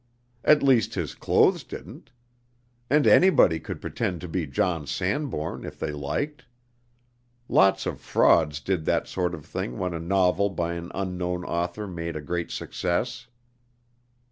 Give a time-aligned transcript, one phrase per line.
[0.43, 2.09] At least his clothes didn't.
[2.89, 6.45] And anybody could pretend to be John Sanbourne if they liked.
[7.47, 11.85] Lots of frauds did that sort of thing when a novel by an unknown author
[11.85, 13.27] made a great success.